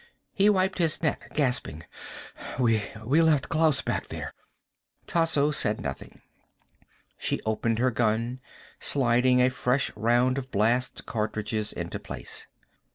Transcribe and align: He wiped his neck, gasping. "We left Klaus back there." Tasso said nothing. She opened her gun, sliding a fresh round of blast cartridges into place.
He 0.33 0.49
wiped 0.49 0.79
his 0.79 1.03
neck, 1.03 1.29
gasping. 1.35 1.83
"We 2.57 2.81
left 3.21 3.49
Klaus 3.49 3.83
back 3.83 4.07
there." 4.07 4.33
Tasso 5.05 5.51
said 5.51 5.79
nothing. 5.79 6.23
She 7.19 7.39
opened 7.45 7.77
her 7.77 7.91
gun, 7.91 8.39
sliding 8.79 9.43
a 9.43 9.49
fresh 9.51 9.91
round 9.95 10.39
of 10.39 10.49
blast 10.49 11.05
cartridges 11.05 11.71
into 11.71 11.99
place. 11.99 12.47